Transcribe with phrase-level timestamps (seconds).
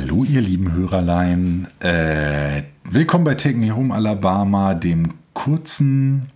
[0.00, 1.66] Hallo, ihr lieben Hörerlein.
[1.80, 6.30] Äh, willkommen bei Take Me Home Alabama, dem kurzen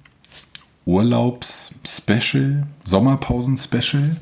[0.84, 4.16] Urlaubs-Special, Sommerpausen-Special.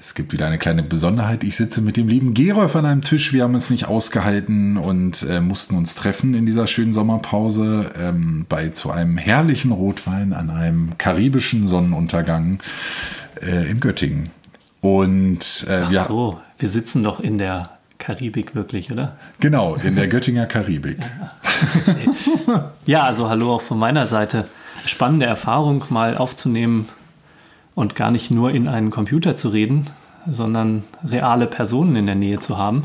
[0.00, 1.44] Es gibt wieder eine kleine Besonderheit.
[1.44, 3.34] Ich sitze mit dem lieben Gerolf an einem Tisch.
[3.34, 8.46] Wir haben es nicht ausgehalten und äh, mussten uns treffen in dieser schönen Sommerpause ähm,
[8.48, 12.60] bei zu einem herrlichen Rotwein an einem karibischen Sonnenuntergang
[13.42, 14.30] äh, in Göttingen.
[14.80, 19.16] Und äh, Ach so, wir sitzen doch in der Karibik wirklich, oder?
[19.40, 20.98] Genau, in der Göttinger Karibik.
[22.86, 24.46] ja, also hallo auch von meiner Seite.
[24.86, 26.88] Spannende Erfahrung, mal aufzunehmen
[27.74, 29.88] und gar nicht nur in einen Computer zu reden,
[30.28, 32.84] sondern reale Personen in der Nähe zu haben.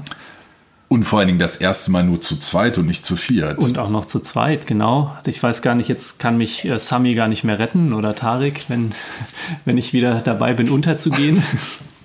[0.88, 3.58] Und vor allen Dingen das erste Mal nur zu zweit und nicht zu viert.
[3.58, 5.16] Und auch noch zu zweit, genau.
[5.26, 8.66] Ich weiß gar nicht, jetzt kann mich äh, Sami gar nicht mehr retten oder Tarek,
[8.68, 8.92] wenn,
[9.66, 11.44] wenn ich wieder dabei bin, unterzugehen.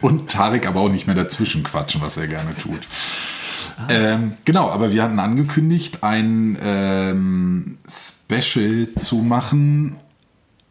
[0.01, 2.81] Und Tarek aber auch nicht mehr dazwischen quatschen, was er gerne tut.
[3.89, 9.97] Ähm, genau, aber wir hatten angekündigt, ein ähm, Special zu machen.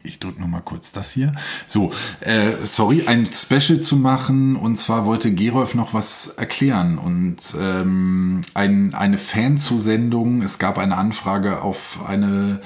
[0.03, 1.33] Ich drücke noch mal kurz das hier.
[1.67, 4.55] So, äh, sorry, ein Special zu machen.
[4.55, 10.41] Und zwar wollte Gerolf noch was erklären und ähm, ein, eine Fan-Zusendung.
[10.41, 12.61] Es gab eine Anfrage auf eine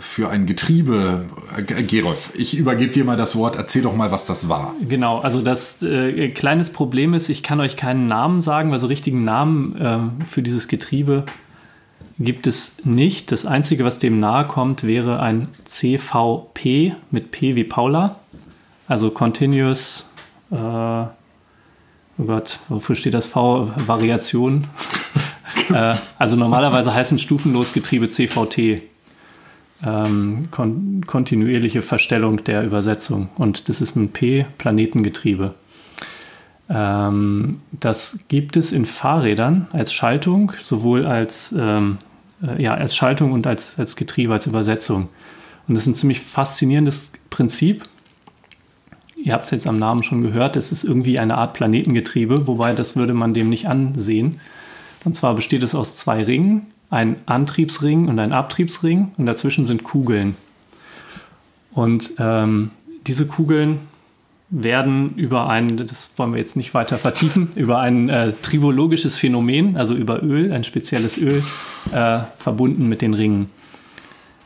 [0.00, 1.26] für ein Getriebe.
[1.56, 3.56] Äh, Gerolf, ich übergebe dir mal das Wort.
[3.56, 4.74] Erzähl doch mal, was das war.
[4.88, 8.88] Genau, also das äh, kleines Problem ist, ich kann euch keinen Namen sagen, weil so
[8.88, 11.24] richtigen Namen äh, für dieses Getriebe
[12.18, 13.30] gibt es nicht.
[13.30, 18.16] Das Einzige, was dem nahe kommt, wäre ein CVP mit P wie Paula.
[18.88, 20.06] Also Continuous,
[20.50, 21.08] äh, oh
[22.18, 23.70] Gott, wofür steht das V?
[23.76, 24.66] Variation.
[25.72, 28.82] Äh, also normalerweise heißen Stufenlosgetriebe CVT
[29.84, 33.28] ähm, kon kontinuierliche Verstellung der Übersetzung.
[33.36, 35.54] Und das ist ein P-Planetengetriebe.
[36.68, 41.98] Ähm, das gibt es in Fahrrädern als Schaltung, sowohl als, ähm,
[42.42, 45.08] äh, ja, als Schaltung und als, als Getriebe, als Übersetzung.
[45.68, 47.84] Und das ist ein ziemlich faszinierendes Prinzip.
[49.16, 52.72] Ihr habt es jetzt am Namen schon gehört, es ist irgendwie eine Art Planetengetriebe, wobei
[52.72, 54.40] das würde man dem nicht ansehen.
[55.04, 59.82] Und zwar besteht es aus zwei Ringen, ein Antriebsring und ein Abtriebsring und dazwischen sind
[59.82, 60.36] Kugeln.
[61.72, 62.70] Und ähm,
[63.06, 63.78] diese Kugeln
[64.50, 69.78] werden über ein, das wollen wir jetzt nicht weiter vertiefen, über ein äh, tribologisches Phänomen,
[69.78, 71.42] also über Öl, ein spezielles Öl,
[71.92, 73.48] äh, verbunden mit den Ringen.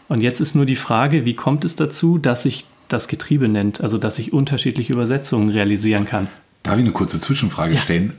[0.09, 3.81] Und jetzt ist nur die Frage, wie kommt es dazu, dass sich das Getriebe nennt,
[3.81, 6.29] also dass ich unterschiedliche Übersetzungen realisieren kann.
[6.63, 7.81] Darf ich eine kurze Zwischenfrage ja.
[7.81, 8.13] stellen?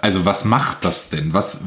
[0.00, 1.32] Also was macht das denn?
[1.32, 1.64] Was,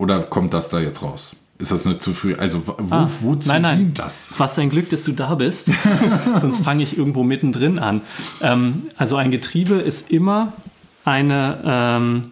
[0.00, 1.36] oder kommt das da jetzt raus?
[1.58, 2.34] Ist das nicht zu früh?
[2.34, 3.78] Also wo, ah, wozu nein, nein.
[3.78, 4.32] dient das?
[4.38, 5.68] Was ein Glück, dass du da bist.
[6.40, 8.00] Sonst fange ich irgendwo mittendrin an.
[8.40, 10.54] Ähm, also ein Getriebe ist immer
[11.04, 11.58] eine...
[11.62, 12.22] Ähm,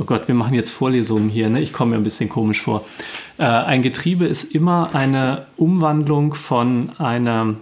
[0.00, 1.48] oh Gott, wir machen jetzt Vorlesungen hier.
[1.50, 1.60] Ne?
[1.60, 2.84] Ich komme mir ein bisschen komisch vor.
[3.38, 7.54] Äh, ein Getriebe ist immer eine Umwandlung von einer,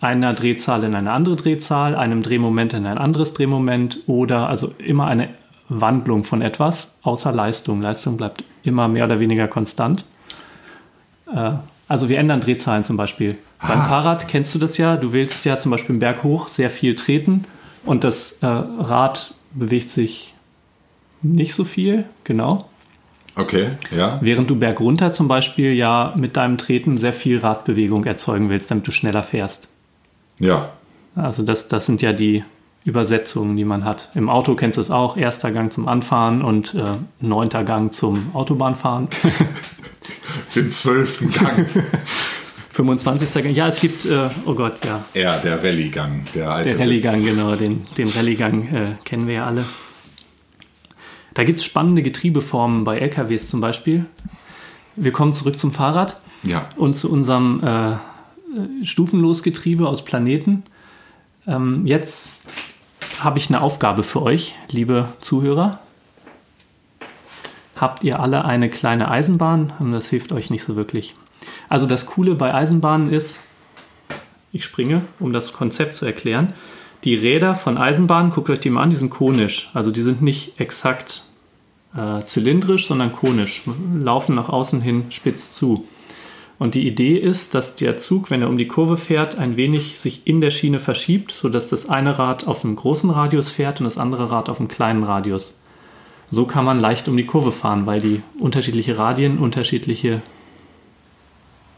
[0.00, 5.06] einer Drehzahl in eine andere Drehzahl, einem Drehmoment in ein anderes Drehmoment oder also immer
[5.06, 5.28] eine
[5.68, 7.80] Wandlung von etwas, außer Leistung.
[7.80, 10.04] Leistung bleibt immer mehr oder weniger konstant.
[11.32, 11.52] Äh,
[11.88, 13.36] also wir ändern Drehzahlen zum Beispiel.
[13.58, 13.68] Ah.
[13.68, 14.96] Beim Fahrrad kennst du das ja.
[14.96, 17.42] Du willst ja zum Beispiel im Berg hoch sehr viel treten
[17.84, 20.34] und das äh, Rad bewegt sich
[21.22, 22.68] nicht so viel, genau.
[23.36, 24.18] Okay, ja.
[24.22, 28.86] Während du bergunter zum Beispiel ja mit deinem Treten sehr viel Radbewegung erzeugen willst, damit
[28.86, 29.68] du schneller fährst.
[30.38, 30.70] Ja.
[31.14, 32.44] Also das, das sind ja die
[32.86, 34.10] Übersetzungen, die man hat.
[34.14, 36.84] Im Auto kennst du es auch, erster Gang zum Anfahren und äh,
[37.20, 39.08] neunter Gang zum Autobahnfahren.
[40.54, 41.66] Den zwölften Gang.
[42.70, 43.32] 25.
[43.42, 43.54] Gang.
[43.54, 45.02] Ja, es gibt, äh, oh Gott, ja.
[45.14, 46.24] Ja, der Rallye-Gang.
[46.34, 47.56] Der, der Rallye-Gang, genau.
[47.56, 49.64] Den, den Rallye-Gang äh, kennen wir ja alle.
[51.34, 54.06] Da gibt es spannende Getriebeformen bei LKWs zum Beispiel.
[54.94, 56.68] Wir kommen zurück zum Fahrrad ja.
[56.76, 57.96] und zu unserem äh, äh
[58.82, 60.62] Stufenlosgetriebe aus Planeten.
[61.46, 62.34] Ähm, jetzt
[63.22, 65.78] habe ich eine Aufgabe für euch, liebe Zuhörer.
[67.76, 69.72] Habt ihr alle eine kleine Eisenbahn?
[69.92, 71.14] Das hilft euch nicht so wirklich.
[71.68, 73.42] Also das Coole bei Eisenbahnen ist,
[74.52, 76.54] ich springe, um das Konzept zu erklären.
[77.04, 79.70] Die Räder von Eisenbahnen, guckt euch die mal an, die sind konisch.
[79.74, 81.24] Also die sind nicht exakt
[81.94, 83.62] äh, zylindrisch, sondern konisch,
[83.94, 85.86] laufen nach außen hin spitz zu.
[86.58, 89.98] Und die Idee ist, dass der Zug, wenn er um die Kurve fährt, ein wenig
[89.98, 93.84] sich in der Schiene verschiebt, sodass das eine Rad auf einem großen Radius fährt und
[93.84, 95.60] das andere Rad auf einem kleinen Radius.
[96.30, 100.22] So kann man leicht um die Kurve fahren, weil die unterschiedliche Radien unterschiedliche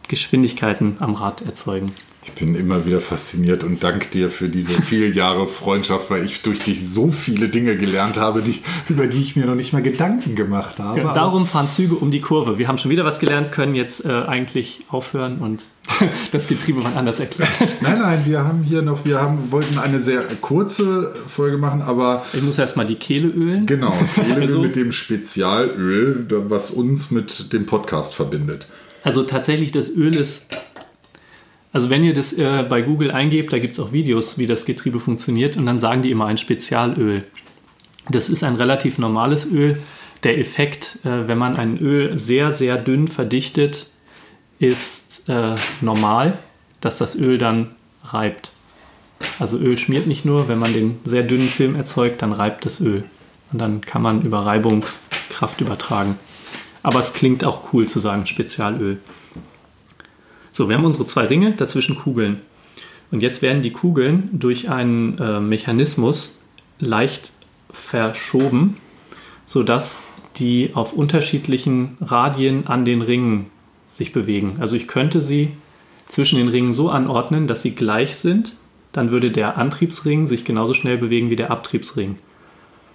[0.07, 1.93] Geschwindigkeiten am Rad erzeugen.
[2.25, 6.43] Ich bin immer wieder fasziniert und danke dir für diese vielen Jahre Freundschaft, weil ich
[6.43, 9.83] durch dich so viele Dinge gelernt habe, die, über die ich mir noch nicht mal
[9.83, 10.99] Gedanken gemacht habe.
[10.99, 12.59] Ja, darum fahren Züge um die Kurve.
[12.59, 15.65] Wir haben schon wieder was gelernt, können jetzt äh, eigentlich aufhören und
[16.33, 17.51] das Getriebe mal anders erklären.
[17.81, 22.27] Nein, nein, wir haben hier noch, wir haben, wollten eine sehr kurze Folge machen, aber.
[22.33, 23.67] Ich muss erstmal die Kehle ölen.
[23.67, 28.67] Genau, Kehleöl also, mit dem Spezialöl, was uns mit dem Podcast verbindet.
[29.05, 30.49] Also tatsächlich, das Öl ist
[31.73, 34.65] also wenn ihr das äh, bei Google eingebt, da gibt es auch Videos, wie das
[34.65, 37.25] Getriebe funktioniert und dann sagen die immer ein Spezialöl.
[38.11, 39.79] Das ist ein relativ normales Öl.
[40.23, 43.87] Der Effekt, äh, wenn man ein Öl sehr, sehr dünn verdichtet,
[44.59, 46.39] ist äh, normal,
[46.81, 47.71] dass das Öl dann
[48.03, 48.51] reibt.
[49.39, 52.81] Also Öl schmiert nicht nur, wenn man den sehr dünnen Film erzeugt, dann reibt das
[52.81, 53.05] Öl.
[53.53, 54.85] Und dann kann man über Reibung
[55.31, 56.19] Kraft übertragen.
[56.83, 58.99] Aber es klingt auch cool zu sagen Spezialöl.
[60.59, 62.41] So, wir haben unsere zwei Ringe, dazwischen Kugeln.
[63.13, 66.41] Und jetzt werden die Kugeln durch einen äh, Mechanismus
[66.81, 67.31] leicht
[67.71, 68.77] verschoben,
[69.47, 70.03] sodass
[70.35, 73.47] die auf unterschiedlichen Radien an den Ringen
[73.87, 74.57] sich bewegen.
[74.59, 75.53] Also ich könnte sie
[76.09, 78.57] zwischen den Ringen so anordnen, dass sie gleich sind.
[78.91, 82.17] Dann würde der Antriebsring sich genauso schnell bewegen wie der Abtriebsring.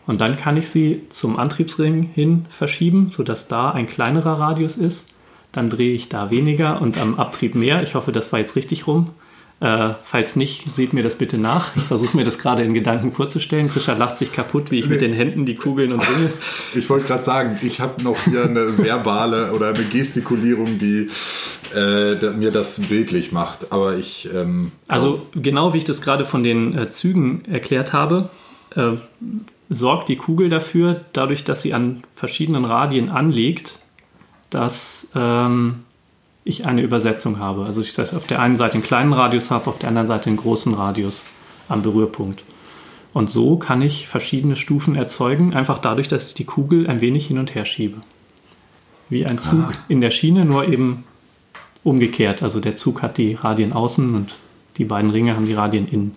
[0.06, 5.13] Und dann kann ich sie zum Antriebsring hin verschieben, sodass da ein kleinerer Radius ist
[5.54, 7.82] dann drehe ich da weniger und am Abtrieb mehr.
[7.84, 9.10] Ich hoffe, das war jetzt richtig rum.
[9.60, 11.74] Äh, falls nicht, seht mir das bitte nach.
[11.78, 13.70] Ich versuche mir das gerade in Gedanken vorzustellen.
[13.70, 14.94] Krischer lacht sich kaputt, wie ich nee.
[14.94, 16.34] mit den Händen die Kugeln und Ringe.
[16.76, 21.08] Ich wollte gerade sagen, ich habe noch hier eine verbale oder eine Gestikulierung, die
[21.74, 23.72] äh, mir das bildlich macht.
[23.72, 24.28] Aber ich.
[24.34, 28.30] Ähm, also genau wie ich das gerade von den äh, Zügen erklärt habe,
[28.76, 28.94] äh,
[29.70, 33.80] sorgt die Kugel dafür, dadurch, dass sie an verschiedenen Radien anliegt,
[34.54, 35.84] dass ähm,
[36.44, 37.66] ich eine Übersetzung habe.
[37.66, 40.28] Also ich dass auf der einen Seite einen kleinen Radius habe, auf der anderen Seite
[40.28, 41.24] einen großen Radius
[41.70, 42.44] am Berührpunkt.
[43.14, 47.28] Und so kann ich verschiedene Stufen erzeugen, einfach dadurch, dass ich die Kugel ein wenig
[47.28, 47.98] hin und her schiebe.
[49.10, 49.78] Wie ein Zug ah.
[49.88, 51.04] in der Schiene, nur eben
[51.84, 52.42] umgekehrt.
[52.42, 54.36] Also der Zug hat die Radien außen und
[54.78, 56.16] die beiden Ringe haben die Radien innen.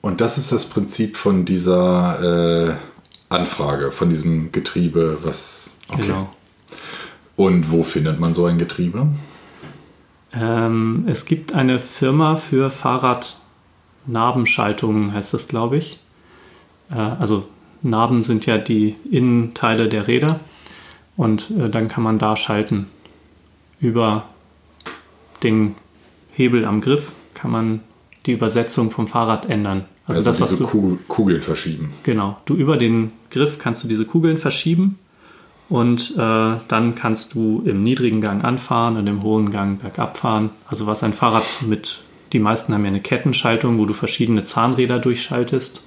[0.00, 2.74] Und das ist das Prinzip von dieser äh,
[3.28, 5.78] Anfrage, von diesem Getriebe, was.
[5.88, 6.02] Okay.
[6.02, 6.28] Genau.
[7.36, 9.08] Und wo findet man so ein Getriebe?
[10.32, 16.00] Ähm, es gibt eine Firma für Fahrradnabenschaltungen, heißt das, glaube ich.
[16.90, 17.46] Äh, also
[17.82, 20.38] Narben sind ja die Innenteile der Räder
[21.16, 22.86] und äh, dann kann man da schalten.
[23.80, 24.24] Über
[25.42, 25.74] den
[26.32, 27.80] Hebel am Griff kann man
[28.26, 29.84] die Übersetzung vom Fahrrad ändern.
[30.06, 31.92] Also, also das, diese was du, Kugeln verschieben.
[32.02, 32.38] Genau.
[32.44, 34.98] Du über den Griff kannst du diese Kugeln verschieben
[35.68, 40.50] und äh, dann kannst du im niedrigen Gang anfahren und im hohen Gang bergab fahren.
[40.68, 42.00] Also was ein Fahrrad mit,
[42.32, 45.82] die meisten haben ja eine Kettenschaltung, wo du verschiedene Zahnräder durchschaltest.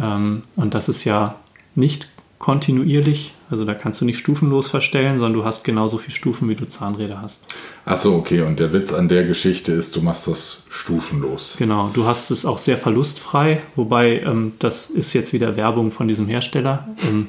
[0.00, 1.36] Ähm, und das ist ja
[1.74, 2.08] nicht
[2.44, 6.54] kontinuierlich, also da kannst du nicht stufenlos verstellen, sondern du hast genauso viele Stufen, wie
[6.54, 7.46] du Zahnräder hast.
[7.86, 8.42] Achso, okay.
[8.42, 11.54] Und der Witz an der Geschichte ist, du machst das stufenlos.
[11.58, 16.06] Genau, du hast es auch sehr verlustfrei, wobei ähm, das ist jetzt wieder Werbung von
[16.06, 16.86] diesem Hersteller.
[17.08, 17.28] Ähm,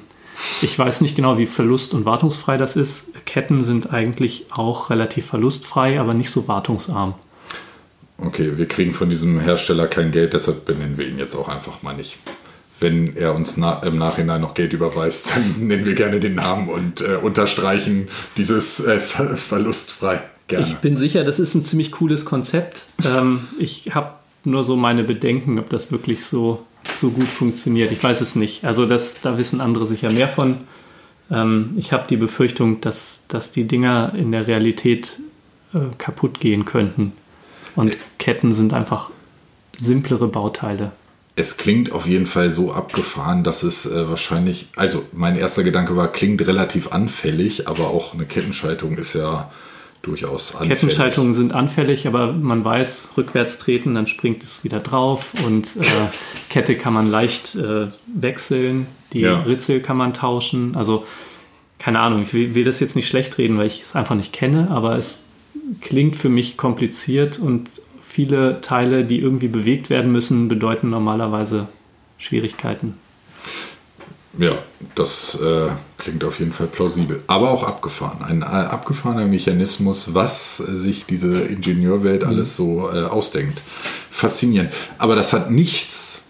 [0.61, 3.25] ich weiß nicht genau, wie verlust- und wartungsfrei das ist.
[3.25, 7.15] Ketten sind eigentlich auch relativ verlustfrei, aber nicht so wartungsarm.
[8.17, 11.83] Okay, wir kriegen von diesem Hersteller kein Geld, deshalb benennen wir ihn jetzt auch einfach
[11.83, 12.17] mal nicht.
[12.79, 16.69] Wenn er uns na im Nachhinein noch Geld überweist, dann nennen wir gerne den Namen
[16.69, 18.07] und äh, unterstreichen
[18.37, 20.21] dieses äh, ver verlustfrei.
[20.47, 20.65] Gerne.
[20.65, 22.83] Ich bin sicher, das ist ein ziemlich cooles Konzept.
[23.03, 26.63] Ähm, ich habe nur so meine Bedenken, ob das wirklich so
[26.99, 27.91] so gut funktioniert.
[27.91, 28.65] Ich weiß es nicht.
[28.65, 30.57] Also das, da wissen andere sicher mehr von.
[31.31, 35.19] Ähm, ich habe die Befürchtung, dass, dass die Dinger in der Realität
[35.73, 37.13] äh, kaputt gehen könnten.
[37.75, 39.09] Und Ketten sind einfach
[39.77, 40.91] simplere Bauteile.
[41.37, 45.97] Es klingt auf jeden Fall so abgefahren, dass es äh, wahrscheinlich, also mein erster Gedanke
[45.97, 49.51] war, klingt relativ anfällig, aber auch eine Kettenschaltung ist ja
[50.05, 50.79] durchaus anfällig.
[50.79, 55.83] Kettenschaltungen sind anfällig, aber man weiß, rückwärts treten, dann springt es wieder drauf und äh,
[56.49, 59.41] Kette kann man leicht äh, wechseln, die ja.
[59.41, 60.75] Ritzel kann man tauschen.
[60.75, 61.05] Also
[61.79, 64.33] keine Ahnung, ich will, will, das jetzt nicht schlecht reden, weil ich es einfach nicht
[64.33, 65.29] kenne, aber es
[65.81, 67.69] klingt für mich kompliziert und
[68.01, 71.67] viele Teile, die irgendwie bewegt werden müssen, bedeuten normalerweise
[72.17, 72.95] Schwierigkeiten.
[74.37, 74.57] Ja,
[74.95, 77.23] das äh, klingt auf jeden Fall plausibel.
[77.27, 78.21] Aber auch abgefahren.
[78.21, 82.29] Ein äh, abgefahrener Mechanismus, was sich diese Ingenieurwelt mhm.
[82.29, 83.61] alles so äh, ausdenkt.
[84.11, 84.73] Faszinierend.
[84.97, 86.25] Aber das hat nichts,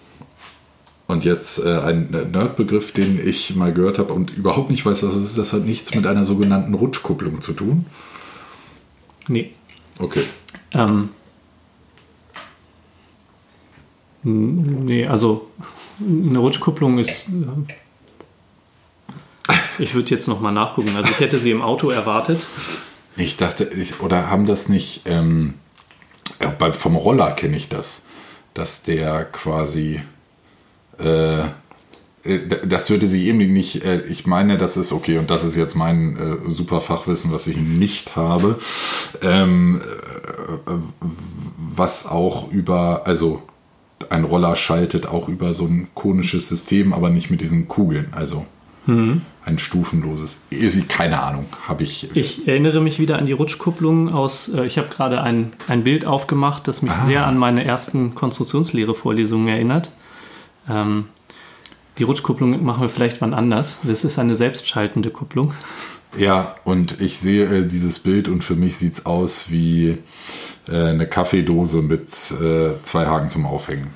[1.08, 5.16] und jetzt äh, ein Nerdbegriff, den ich mal gehört habe und überhaupt nicht weiß, was
[5.16, 7.86] es ist, das hat nichts mit einer sogenannten Rutschkupplung zu tun.
[9.28, 9.52] Nee.
[10.00, 10.24] Okay.
[10.72, 11.10] Ähm,
[14.24, 15.50] nee, also
[16.00, 17.28] eine Rutschkupplung ist.
[17.30, 17.74] Äh,
[19.80, 20.96] ich würde jetzt nochmal nachgucken.
[20.96, 22.46] Also ich hätte sie im Auto erwartet.
[23.18, 25.54] Ich dachte, ich, oder haben das nicht, ähm,
[26.42, 28.08] ja, vom Roller kenne ich das,
[28.54, 30.02] dass der quasi,
[31.00, 31.46] äh, äh,
[32.66, 35.76] das würde sie eben nicht, äh, ich meine, das ist okay und das ist jetzt
[35.76, 38.60] mein äh, super Fachwissen, was ich nicht habe,
[39.22, 39.82] ähm,
[40.68, 40.72] äh,
[41.58, 43.44] was auch über, also
[44.10, 48.46] ein Roller schaltet auch über so ein konisches System, aber nicht mit diesen Kugeln, also
[48.86, 49.22] mhm.
[49.44, 50.42] ein stufenloses,
[50.88, 52.16] keine Ahnung, habe ich.
[52.16, 56.06] Ich erinnere mich wieder an die Rutschkupplung aus, äh, ich habe gerade ein, ein Bild
[56.06, 57.06] aufgemacht, das mich ah.
[57.06, 59.92] sehr an meine ersten Konstruktionslehre-Vorlesungen erinnert.
[60.70, 61.06] Ähm,
[61.98, 63.80] die Rutschkupplung machen wir vielleicht wann anders.
[63.84, 65.54] Das ist eine selbstschaltende Kupplung.
[66.18, 69.98] Ja, und ich sehe äh, dieses Bild und für mich sieht es aus wie
[70.70, 72.10] äh, eine Kaffeedose mit
[72.42, 73.88] äh, zwei Haken zum Aufhängen.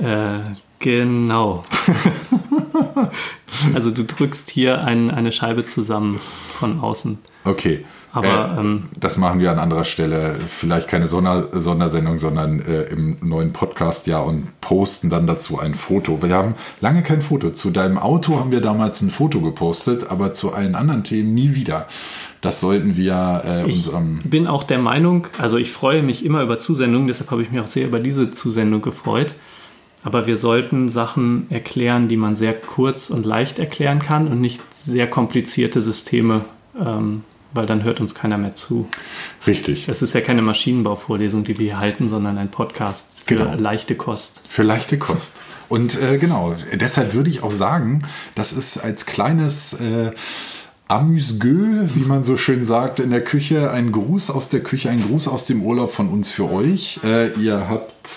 [0.00, 1.62] Äh, genau.
[3.74, 6.20] also du drückst hier ein, eine Scheibe zusammen
[6.58, 7.18] von außen.
[7.44, 7.84] Okay.
[8.16, 10.36] Aber äh, ähm, das machen wir an anderer Stelle.
[10.48, 15.74] Vielleicht keine Sonder Sondersendung, sondern äh, im neuen Podcast ja und posten dann dazu ein
[15.74, 16.22] Foto.
[16.22, 17.50] Wir haben lange kein Foto.
[17.50, 21.54] Zu deinem Auto haben wir damals ein Foto gepostet, aber zu allen anderen Themen nie
[21.54, 21.88] wieder.
[22.40, 24.18] Das sollten wir äh, ich unserem.
[24.24, 27.50] Ich bin auch der Meinung, also ich freue mich immer über Zusendungen, deshalb habe ich
[27.50, 29.34] mich auch sehr über diese Zusendung gefreut.
[30.06, 34.62] Aber wir sollten Sachen erklären, die man sehr kurz und leicht erklären kann und nicht
[34.72, 36.44] sehr komplizierte Systeme
[36.78, 37.22] ähm,
[37.52, 38.86] weil dann hört uns keiner mehr zu.
[39.46, 39.88] Richtig.
[39.88, 43.54] Es ist ja keine Maschinenbauvorlesung, die wir hier halten, sondern ein Podcast für genau.
[43.54, 44.42] leichte Kost.
[44.46, 45.40] Für leichte Kost.
[45.68, 48.02] Und äh, genau, deshalb würde ich auch sagen,
[48.34, 50.12] das ist als kleines äh,
[50.86, 55.02] Amüsgö, wie man so schön sagt, in der Küche, ein Gruß aus der Küche, ein
[55.02, 57.00] Gruß aus dem Urlaub von uns für euch.
[57.02, 58.10] Äh, ihr habt,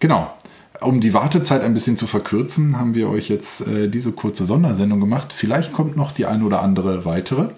[0.00, 0.34] genau,
[0.80, 5.00] um die Wartezeit ein bisschen zu verkürzen, haben wir euch jetzt äh, diese kurze Sondersendung
[5.00, 5.32] gemacht.
[5.32, 7.50] Vielleicht kommt noch die ein oder andere weitere.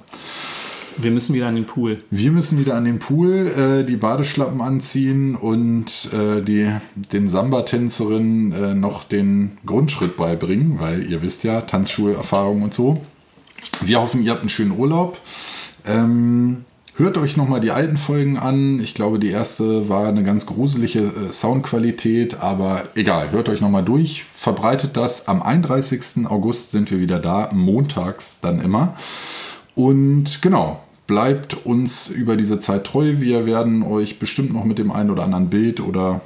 [0.99, 2.03] Wir müssen wieder an den Pool.
[2.11, 8.53] Wir müssen wieder an den Pool, äh, die Badeschlappen anziehen und äh, die, den Samba-Tänzerinnen
[8.53, 13.03] äh, noch den Grundschritt beibringen, weil ihr wisst ja, Tanzschulerfahrung und so.
[13.83, 15.21] Wir hoffen, ihr habt einen schönen Urlaub.
[15.87, 16.65] Ähm,
[16.97, 18.81] hört euch nochmal die alten Folgen an.
[18.81, 23.85] Ich glaube, die erste war eine ganz gruselige äh, Soundqualität, aber egal, hört euch nochmal
[23.85, 25.29] durch, verbreitet das.
[25.29, 26.26] Am 31.
[26.26, 28.97] August sind wir wieder da, montags dann immer.
[29.75, 33.15] Und genau, bleibt uns über diese Zeit treu.
[33.19, 36.23] Wir werden euch bestimmt noch mit dem einen oder anderen Bild oder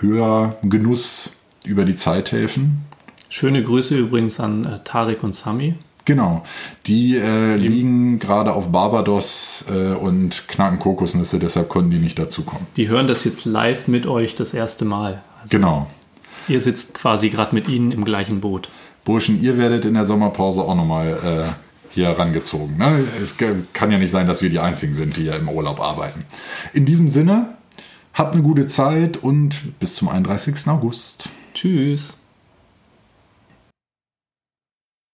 [0.00, 2.84] Hörgenuss über die Zeit helfen.
[3.28, 5.74] Schöne Grüße übrigens an äh, Tarek und Sami.
[6.04, 6.42] Genau,
[6.86, 12.66] die äh, liegen gerade auf Barbados äh, und knacken Kokosnüsse, deshalb konnten die nicht dazukommen.
[12.76, 15.22] Die hören das jetzt live mit euch das erste Mal.
[15.42, 15.86] Also genau.
[16.48, 18.68] Ihr sitzt quasi gerade mit ihnen im gleichen Boot.
[19.04, 22.76] Burschen, ihr werdet in der Sommerpause auch nochmal äh, hier herangezogen.
[22.78, 23.04] Ne?
[23.22, 23.36] Es
[23.72, 26.24] kann ja nicht sein, dass wir die Einzigen sind, die hier im Urlaub arbeiten.
[26.72, 27.56] In diesem Sinne,
[28.14, 30.66] habt eine gute Zeit und bis zum 31.
[30.68, 31.28] August.
[31.54, 32.18] Tschüss.